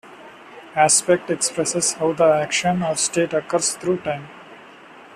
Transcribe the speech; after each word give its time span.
Aspect 0.75 1.29
expresses 1.29 1.93
how 1.93 2.13
the 2.13 2.23
action 2.23 2.81
or 2.81 2.95
state 2.95 3.33
occurs 3.33 3.75
through 3.75 3.99
time. 3.99 4.27